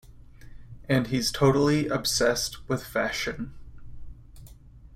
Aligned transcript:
And 0.89 1.05
he's 1.09 1.31
totally 1.31 1.87
obsessed 1.87 2.67
with 2.67 2.83
fashion. 2.83 3.53